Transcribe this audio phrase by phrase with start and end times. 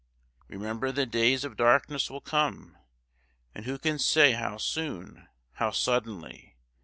[0.47, 2.75] Remember the days of darkness will come,
[3.53, 6.55] and who can say how soon, how suddenly?